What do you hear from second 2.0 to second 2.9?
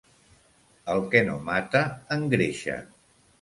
engreixa.